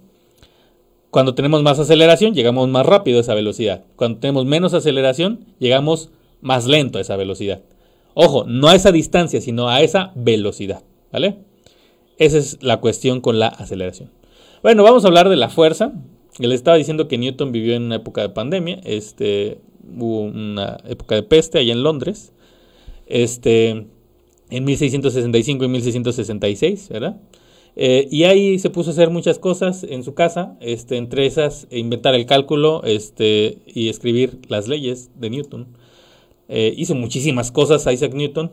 [1.11, 3.85] Cuando tenemos más aceleración, llegamos más rápido a esa velocidad.
[3.97, 7.63] Cuando tenemos menos aceleración, llegamos más lento a esa velocidad.
[8.15, 11.39] Ojo, no a esa distancia, sino a esa velocidad, ¿vale?
[12.19, 14.11] Esa es la cuestión con la aceleración.
[14.63, 15.93] Bueno, vamos a hablar de la fuerza.
[16.39, 18.81] Le estaba diciendo que Newton vivió en una época de pandemia.
[18.85, 19.61] Este,
[19.97, 22.33] hubo una época de peste allá en Londres.
[23.07, 23.87] Este,
[24.51, 27.21] en 1665 y 1666, ¿verdad?
[27.77, 31.69] Eh, y ahí se puso a hacer muchas cosas en su casa, este, entre esas
[31.71, 35.69] inventar el cálculo este, y escribir las leyes de Newton.
[36.49, 38.51] Eh, hizo muchísimas cosas Isaac Newton,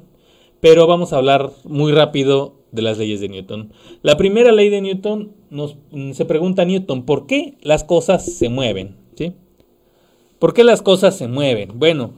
[0.61, 3.71] pero vamos a hablar muy rápido de las leyes de Newton.
[4.03, 5.75] La primera ley de Newton nos
[6.11, 8.97] se pregunta a Newton, ¿por qué las cosas se mueven?
[9.15, 9.33] ¿Sí?
[10.45, 11.71] ¿Por qué las cosas se mueven?
[11.79, 12.13] Bueno,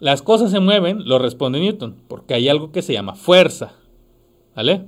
[0.00, 3.72] las cosas se mueven, lo responde Newton, porque hay algo que se llama fuerza.
[4.54, 4.84] ¿Vale?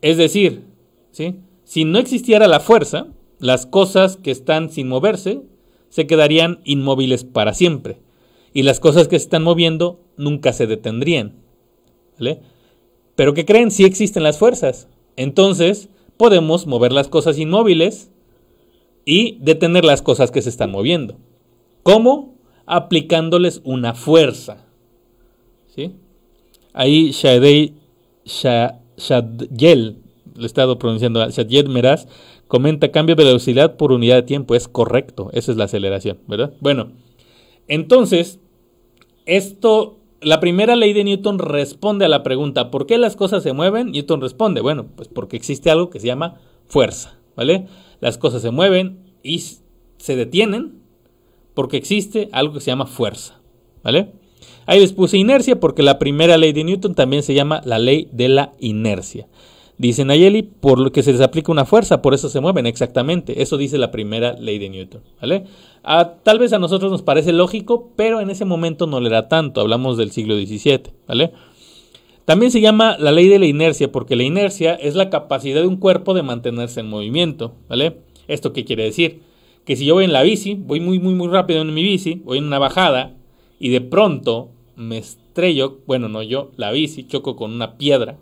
[0.00, 0.62] Es decir,
[1.10, 1.40] ¿sí?
[1.64, 3.08] si no existiera la fuerza,
[3.40, 5.42] las cosas que están sin moverse
[5.88, 7.98] se quedarían inmóviles para siempre.
[8.52, 11.34] Y las cosas que se están moviendo nunca se detendrían.
[12.16, 12.42] ¿Vale?
[13.16, 13.72] Pero ¿qué creen?
[13.72, 14.86] Si existen las fuerzas.
[15.16, 18.12] Entonces podemos mover las cosas inmóviles
[19.04, 21.16] y detener las cosas que se están moviendo.
[21.82, 22.34] ¿Cómo?
[22.66, 24.64] aplicándoles una fuerza.
[25.74, 25.92] ¿Sí?
[26.72, 27.74] Ahí Shadei
[28.24, 29.96] Shadyel,
[30.34, 32.08] lo he estado pronunciando, Shadyel Meraz,
[32.48, 34.54] comenta cambio de velocidad por unidad de tiempo.
[34.54, 36.52] Es correcto, esa es la aceleración, ¿verdad?
[36.60, 36.92] Bueno,
[37.68, 38.38] entonces,
[39.26, 43.52] esto, la primera ley de Newton responde a la pregunta, ¿por qué las cosas se
[43.52, 43.90] mueven?
[43.90, 47.66] Newton responde, bueno, pues porque existe algo que se llama fuerza, ¿vale?
[48.04, 49.42] Las cosas se mueven y
[49.96, 50.82] se detienen
[51.54, 53.40] porque existe algo que se llama fuerza,
[53.82, 54.12] ¿vale?
[54.66, 58.10] Ahí les puse inercia porque la primera ley de Newton también se llama la ley
[58.12, 59.26] de la inercia.
[59.78, 63.40] Dice Nayeli, por lo que se les aplica una fuerza, por eso se mueven, exactamente.
[63.40, 65.46] Eso dice la primera ley de Newton, ¿vale?
[66.24, 69.62] tal vez a nosotros nos parece lógico, pero en ese momento no le era tanto.
[69.62, 71.32] Hablamos del siglo XVII, ¿vale?
[72.24, 75.66] También se llama la ley de la inercia porque la inercia es la capacidad de
[75.66, 77.98] un cuerpo de mantenerse en movimiento, ¿vale?
[78.28, 79.20] ¿Esto qué quiere decir?
[79.64, 82.20] que si yo voy en la bici, voy muy, muy, muy rápido en mi bici,
[82.24, 83.14] voy en una bajada
[83.58, 88.18] y de pronto me estrello, bueno, no yo, la bici, choco con una piedra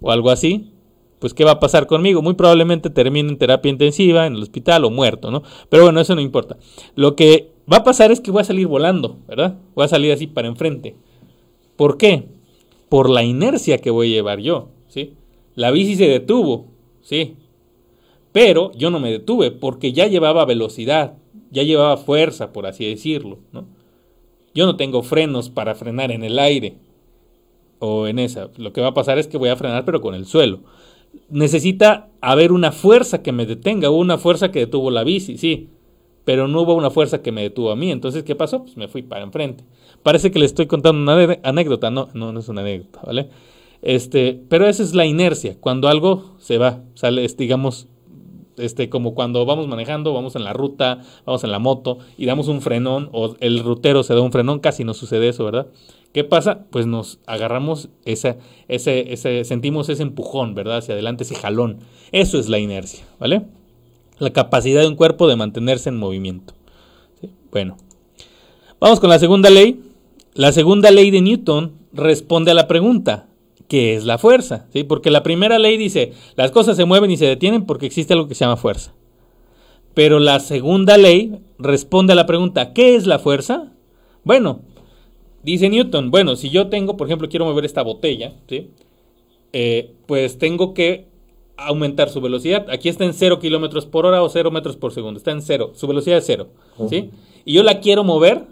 [0.00, 0.70] o algo así,
[1.18, 2.22] pues ¿qué va a pasar conmigo?
[2.22, 5.42] Muy probablemente termine en terapia intensiva, en el hospital o muerto, ¿no?
[5.68, 6.56] Pero bueno, eso no importa.
[6.96, 9.56] Lo que va a pasar es que voy a salir volando, ¿verdad?
[9.74, 10.96] Voy a salir así para enfrente.
[11.76, 12.24] ¿Por qué?
[12.92, 15.14] Por la inercia que voy a llevar yo, ¿sí?
[15.54, 16.66] La bici se detuvo,
[17.00, 17.36] ¿sí?
[18.32, 21.14] Pero yo no me detuve porque ya llevaba velocidad,
[21.50, 23.38] ya llevaba fuerza, por así decirlo.
[23.50, 23.64] ¿no?
[24.54, 26.74] Yo no tengo frenos para frenar en el aire
[27.78, 28.50] o en esa.
[28.58, 30.60] Lo que va a pasar es que voy a frenar pero con el suelo.
[31.30, 35.70] Necesita haber una fuerza que me detenga, una fuerza que detuvo la bici, sí,
[36.24, 37.90] pero no hubo una fuerza que me detuvo a mí.
[37.90, 38.62] Entonces, ¿qué pasó?
[38.62, 39.64] Pues me fui para enfrente.
[40.02, 43.28] Parece que le estoy contando una anécdota, no, no, no es una anécdota, ¿vale?
[43.82, 47.88] Este, pero esa es la inercia, cuando algo se va, sale, digamos,
[48.56, 52.46] este, como cuando vamos manejando, vamos en la ruta, vamos en la moto y damos
[52.48, 55.66] un frenón o el rutero se da un frenón, casi no sucede eso, ¿verdad?
[56.12, 56.66] ¿Qué pasa?
[56.70, 60.78] Pues nos agarramos ese, ese, ese, sentimos ese empujón, ¿verdad?
[60.78, 61.78] Hacia adelante, ese jalón.
[62.12, 63.46] Eso es la inercia, ¿vale?
[64.18, 66.54] La capacidad de un cuerpo de mantenerse en movimiento.
[67.50, 67.76] Bueno,
[68.80, 69.80] vamos con la segunda ley.
[70.34, 73.26] La segunda ley de Newton responde a la pregunta,
[73.68, 74.66] ¿qué es la fuerza?
[74.72, 74.84] ¿Sí?
[74.84, 78.28] Porque la primera ley dice, las cosas se mueven y se detienen porque existe algo
[78.28, 78.94] que se llama fuerza.
[79.94, 83.72] Pero la segunda ley responde a la pregunta, ¿qué es la fuerza?
[84.24, 84.62] Bueno,
[85.42, 88.70] dice Newton, bueno, si yo tengo, por ejemplo, quiero mover esta botella, ¿sí?
[89.52, 91.11] Eh, pues tengo que
[91.56, 92.66] aumentar su velocidad.
[92.70, 95.18] Aquí está en 0 kilómetros por hora o 0 metros por segundo.
[95.18, 95.72] Está en 0.
[95.74, 96.48] Su velocidad es 0.
[96.88, 97.10] ¿sí?
[97.44, 98.46] Y yo la quiero mover,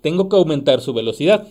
[0.00, 1.46] tengo que aumentar su velocidad.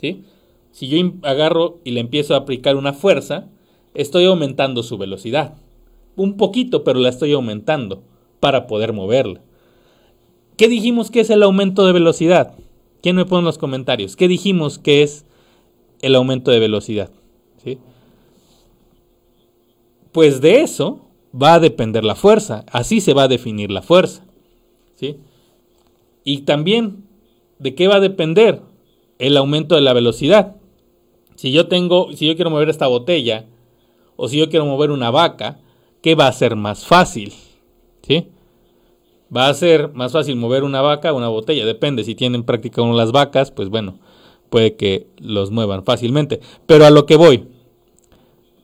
[0.00, 0.24] ¿sí?
[0.72, 3.48] Si yo agarro y le empiezo a aplicar una fuerza,
[3.94, 5.54] estoy aumentando su velocidad.
[6.16, 8.02] Un poquito, pero la estoy aumentando
[8.40, 9.40] para poder moverla.
[10.56, 12.54] ¿Qué dijimos que es el aumento de velocidad?
[13.02, 14.16] ¿Quién me pone en los comentarios?
[14.16, 15.24] ¿Qué dijimos que es
[16.02, 17.10] el aumento de velocidad?
[17.64, 17.78] ¿Sí?
[20.12, 22.64] Pues de eso va a depender la fuerza.
[22.70, 24.24] Así se va a definir la fuerza.
[24.96, 25.16] ¿Sí?
[26.24, 27.04] Y también,
[27.58, 28.62] ¿de qué va a depender?
[29.18, 30.56] El aumento de la velocidad.
[31.36, 33.46] Si yo tengo, si yo quiero mover esta botella,
[34.16, 35.58] o si yo quiero mover una vaca,
[36.02, 37.32] ¿qué va a ser más fácil?
[38.02, 38.28] ¿Sí?
[39.34, 42.04] Va a ser más fácil mover una vaca o una botella, depende.
[42.04, 43.98] Si tienen práctica con las vacas, pues bueno,
[44.50, 46.40] puede que los muevan fácilmente.
[46.66, 47.48] Pero a lo que voy,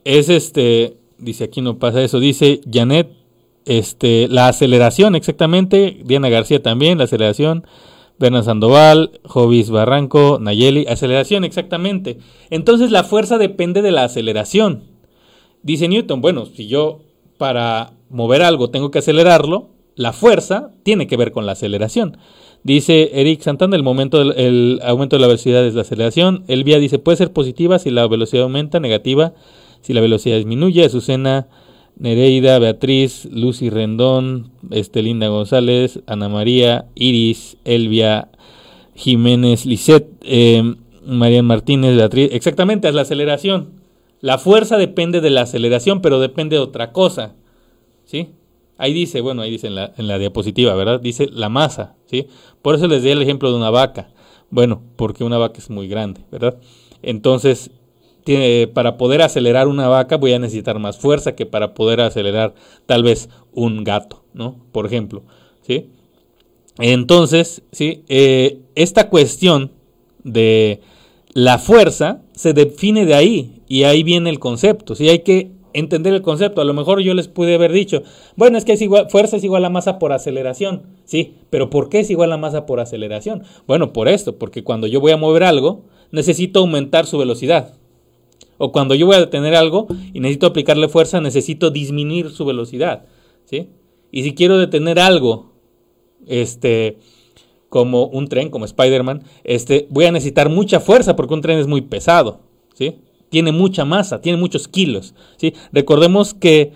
[0.04, 3.08] es este, dice aquí no pasa eso, dice Janet,
[3.64, 7.66] este, la aceleración exactamente, Diana García también, la aceleración,
[8.18, 12.18] Berna Sandoval, Jovis Barranco, Nayeli, aceleración exactamente.
[12.50, 14.84] Entonces la fuerza depende de la aceleración.
[15.62, 17.00] Dice Newton, bueno, si yo
[17.38, 22.18] para mover algo tengo que acelerarlo, la fuerza tiene que ver con la aceleración.
[22.62, 26.44] Dice Eric Santana, el, momento el aumento de la velocidad es la aceleración.
[26.48, 29.34] Elvia dice, puede ser positiva si la velocidad aumenta, negativa
[29.86, 30.84] si la velocidad disminuye.
[30.84, 31.46] Azucena,
[31.96, 38.28] Nereida, Beatriz, Lucy Rendón, Estelinda González, Ana María, Iris, Elvia,
[38.96, 40.74] Jiménez, Lisette, eh,
[41.06, 42.30] María Martínez, Beatriz.
[42.32, 43.80] Exactamente, es la aceleración.
[44.20, 47.36] La fuerza depende de la aceleración, pero depende de otra cosa.
[48.06, 48.30] ¿Sí?
[48.78, 51.00] Ahí dice, bueno, ahí dice en la, en la diapositiva, ¿verdad?
[51.00, 52.26] Dice la masa, ¿sí?
[52.60, 54.08] Por eso les di el ejemplo de una vaca.
[54.50, 56.58] Bueno, porque una vaca es muy grande, ¿verdad?
[57.02, 57.70] Entonces,
[58.74, 62.54] para poder acelerar una vaca voy a necesitar más fuerza que para poder acelerar
[62.86, 64.56] tal vez un gato, ¿no?
[64.72, 65.22] Por ejemplo,
[65.62, 65.90] ¿sí?
[66.78, 68.02] Entonces, ¿sí?
[68.08, 69.72] Eh, esta cuestión
[70.24, 70.80] de
[71.32, 75.08] la fuerza se define de ahí y ahí viene el concepto, ¿sí?
[75.08, 76.60] Hay que entender el concepto.
[76.60, 78.02] A lo mejor yo les pude haber dicho,
[78.36, 80.82] bueno, es que es igual, fuerza es igual a masa por aceleración.
[81.04, 83.42] Sí, pero ¿por qué es igual a masa por aceleración?
[83.66, 87.74] Bueno, por esto, porque cuando yo voy a mover algo, necesito aumentar su velocidad.
[88.58, 93.04] O cuando yo voy a detener algo y necesito aplicarle fuerza, necesito disminuir su velocidad.
[93.44, 93.70] ¿sí?
[94.10, 95.52] Y si quiero detener algo,
[96.26, 96.98] este,
[97.68, 101.66] como un tren, como Spider-Man, este, voy a necesitar mucha fuerza porque un tren es
[101.66, 102.40] muy pesado.
[102.74, 102.96] ¿sí?
[103.28, 105.14] Tiene mucha masa, tiene muchos kilos.
[105.36, 105.54] ¿sí?
[105.72, 106.72] Recordemos que,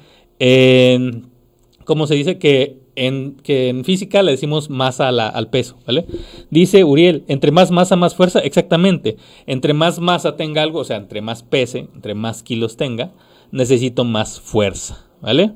[1.84, 6.06] como se dice, que en, que en física le decimos masa al peso, ¿vale?
[6.50, 9.16] Dice Uriel, entre más masa, más fuerza, exactamente.
[9.46, 13.12] Entre más masa tenga algo, o sea, entre más pese, entre más kilos tenga,
[13.50, 15.52] necesito más fuerza, ¿vale?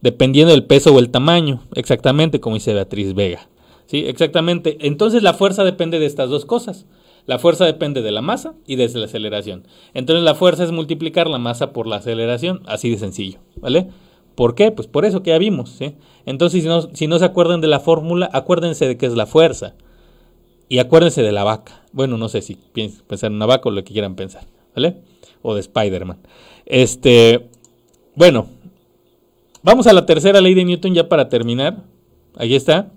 [0.00, 3.48] Dependiendo del peso o el tamaño, exactamente como dice Beatriz Vega.
[3.86, 4.04] ¿Sí?
[4.06, 4.78] Exactamente.
[4.80, 6.86] Entonces la fuerza depende de estas dos cosas.
[7.24, 9.66] La fuerza depende de la masa y de la aceleración.
[9.94, 13.88] Entonces la fuerza es multiplicar la masa por la aceleración, así de sencillo, ¿vale?
[14.36, 14.70] ¿Por qué?
[14.70, 15.78] Pues por eso que ya vimos.
[16.26, 19.26] Entonces, si no, si no se acuerdan de la fórmula, acuérdense de qué es la
[19.26, 19.74] fuerza.
[20.68, 21.82] Y acuérdense de la vaca.
[21.92, 24.44] Bueno, no sé si piensan pensar en una vaca o lo que quieran pensar.
[24.74, 24.98] ¿Vale?
[25.42, 26.18] O de Spider-Man.
[26.66, 27.48] Este.
[28.14, 28.48] Bueno.
[29.62, 31.82] Vamos a la tercera ley de Newton ya para terminar.
[32.36, 32.92] Ahí está.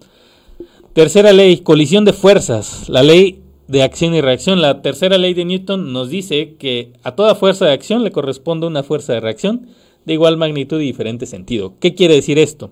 [0.93, 2.89] Tercera ley, colisión de fuerzas.
[2.89, 4.61] La ley de acción y reacción.
[4.61, 8.67] La tercera ley de Newton nos dice que a toda fuerza de acción le corresponde
[8.67, 9.69] una fuerza de reacción
[10.09, 11.75] de igual magnitud y diferente sentido.
[11.79, 12.71] ¿Qué quiere decir esto?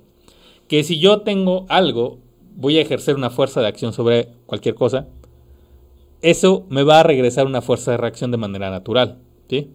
[0.68, 2.18] Que si yo tengo algo,
[2.56, 5.06] voy a ejercer una fuerza de acción sobre cualquier cosa,
[6.24, 9.20] eso me va a regresar una fuerza de reacción de manera natural.
[9.48, 9.70] ¿sí?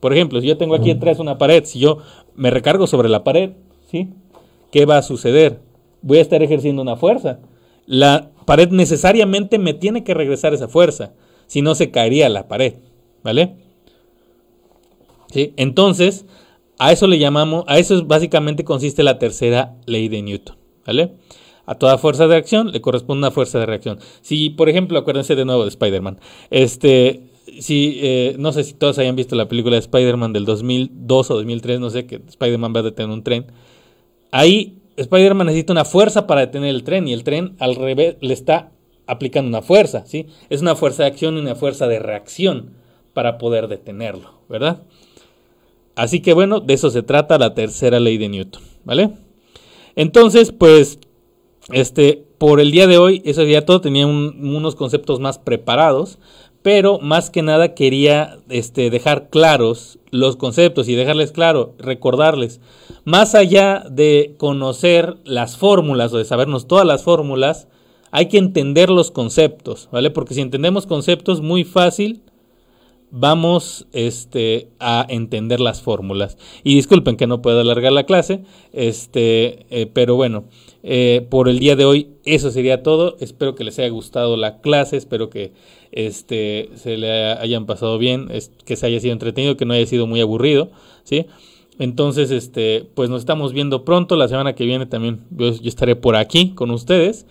[0.00, 1.98] Por ejemplo, si yo tengo aquí atrás una pared, si yo
[2.34, 3.52] me recargo sobre la pared,
[3.88, 4.08] ¿sí?
[4.72, 5.60] ¿qué va a suceder?
[6.02, 7.38] Voy a estar ejerciendo una fuerza.
[7.86, 11.12] La pared necesariamente me tiene que regresar esa fuerza,
[11.46, 12.74] si no se caería la pared.
[13.22, 13.54] ¿Vale?
[15.30, 15.52] ¿Sí?
[15.56, 16.26] Entonces,
[16.78, 20.56] a eso le llamamos, a eso básicamente consiste la tercera ley de Newton,
[20.86, 21.14] ¿vale?
[21.66, 23.98] A toda fuerza de acción le corresponde una fuerza de reacción.
[24.22, 26.18] Si, por ejemplo, acuérdense de nuevo de Spider-Man,
[26.50, 27.28] este,
[27.60, 31.34] si, eh, no sé si todos hayan visto la película de Spider-Man del 2002 o
[31.34, 33.46] 2003, no sé, que Spider-Man va a detener un tren.
[34.30, 38.34] Ahí Spider-Man necesita una fuerza para detener el tren y el tren al revés le
[38.34, 38.72] está
[39.06, 40.26] aplicando una fuerza, ¿sí?
[40.50, 42.74] Es una fuerza de acción y una fuerza de reacción
[43.14, 44.82] para poder detenerlo, ¿verdad?
[45.98, 49.10] Así que bueno, de eso se trata la tercera ley de Newton, ¿vale?
[49.96, 51.00] Entonces, pues,
[51.72, 56.20] este, por el día de hoy, eso ya todo, tenía unos conceptos más preparados,
[56.62, 62.60] pero más que nada quería este, dejar claros los conceptos y dejarles claro, recordarles,
[63.04, 67.66] más allá de conocer las fórmulas o de sabernos todas las fórmulas,
[68.12, 70.12] hay que entender los conceptos, ¿vale?
[70.12, 72.22] Porque si entendemos conceptos muy fácil,
[73.10, 76.38] vamos este, a entender las fórmulas.
[76.64, 78.42] Y disculpen que no puedo alargar la clase,
[78.72, 80.44] este, eh, pero bueno,
[80.82, 83.16] eh, por el día de hoy eso sería todo.
[83.20, 85.52] Espero que les haya gustado la clase, espero que
[85.92, 88.28] este, se le hayan pasado bien,
[88.64, 90.70] que se haya sido entretenido, que no haya sido muy aburrido,
[91.04, 91.26] ¿sí?
[91.78, 94.16] Entonces, este, pues nos estamos viendo pronto.
[94.16, 97.26] La semana que viene también yo, estaré por aquí con ustedes.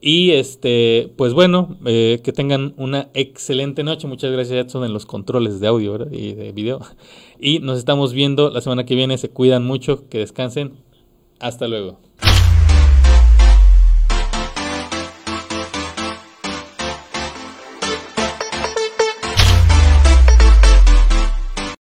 [0.00, 4.06] Y este, pues bueno, eh, que tengan una excelente noche.
[4.06, 6.80] Muchas gracias, Edson, en los controles de audio y de video.
[7.38, 9.18] Y nos estamos viendo la semana que viene.
[9.18, 10.72] Se cuidan mucho, que descansen.
[11.38, 11.98] Hasta luego.